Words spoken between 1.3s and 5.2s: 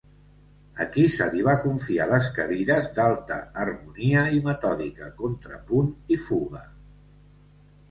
li va confiar les cadires d'Alta Harmonia i Metòdica,